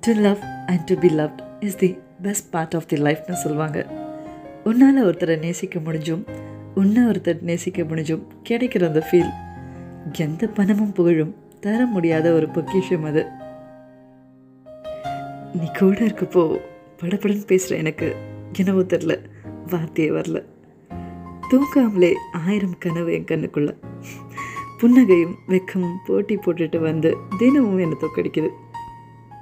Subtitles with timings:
[0.00, 3.78] To love and to be loved is the best part of the லைஃப்னு சொல்லுவாங்க
[4.64, 6.22] உன்னால் ஒருத்தரை நேசிக்க முடிஞ்சும்
[6.74, 9.32] உன்னை ஒருத்தர் நேசிக்க முடிஞ்சும் கிடைக்கிற அந்த ஃபீல்
[10.12, 13.26] எந்த பணமும் புகழும் தர முடியாத ஒரு பொக்கிஷம் அது.
[15.54, 16.44] நீ கூட இருக்கப்போ
[17.00, 18.08] படபடன்னு பேசுகிற எனக்கு.
[18.52, 19.14] என்னவோ தெரில
[19.66, 20.42] வார்த்தையே வரல.
[21.50, 22.12] தூக்காமலே
[22.46, 23.72] ஆயிரம் கனவு என் கண்ணுக்குள்ள.
[24.80, 28.48] புன்னகையும் வெக்கமும் போட்டி போட்டுட்டு வந்து தினமும் என்னை தோக்கடிக்குது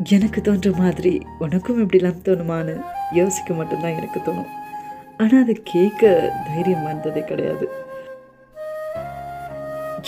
[0.03, 2.81] எனக்கு தோன்ற மாதிரி உனக்கும் இப்படிலாம் தோணுமான்னு
[3.13, 4.51] யோசிக்க மட்டும்தான் எனக்கு தோணும்.
[5.19, 7.69] ஆனால் அதை கேட்க தைரியம் வந்ததே கிடையாது.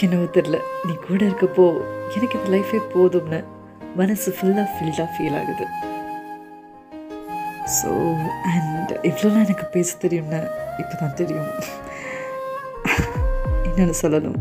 [0.01, 1.81] என்னவோ தெரில நீ கூட இருக்கப்போ
[2.17, 3.45] எனக்கு இந்த லைஃபே போதும்னு
[3.97, 5.67] மனசு ஃபுல்லாக ஃபில்டாக ஃபீல் ஆகுது.
[7.77, 11.49] ஸோ அண்ட் இவ்வளோலாம் எனக்கு பேச தெரியும்னு இப்போ தான் தெரியும்.
[13.69, 14.37] என்னென்னு சொல்லணும்.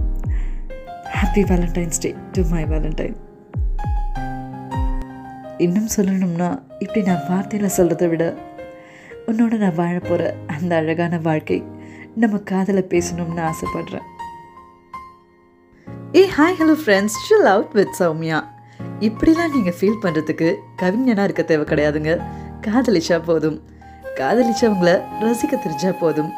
[1.19, 3.15] Happy valentine's day to my valentine
[5.57, 8.33] இன்னும் சொல்லணும்னா இப்படி நான் வார்த்தையில் சொல்கிறத விட
[9.27, 11.63] உன்னோட நான் வாழ போகிற அந்த அழகான வாழ்க்கை
[12.15, 14.05] நம்ம காதலை பேசணும்னு ஆசைப்படுறேன்.
[16.15, 18.43] ஏ hi hello friends chill out with Soumya.
[18.99, 22.21] இப்படிலாம் நீங்கள் ஃபீல் பண்ணுறதுக்கு கவிஞனாக இருக்க தேவை கிடையாதுங்க.
[22.61, 23.61] காதலிச்சா போதும்.
[24.15, 26.31] காதலிச்சவங்கள ரசிக்க தெரிஞ்சா போதும்.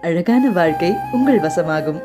[0.00, 2.02] அழகான வாழ்க்கை உங்கள் வசமாகும்.